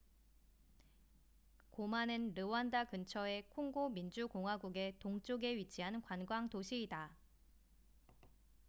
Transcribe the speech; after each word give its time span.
고마는 1.69 2.33
르완다 2.33 2.85
근처에 2.85 3.43
콩고 3.49 3.89
민주 3.89 4.27
공화국의 4.27 4.95
동쪽에 4.97 5.55
위치한 5.55 6.01
관광 6.01 6.49
도시이다 6.49 7.15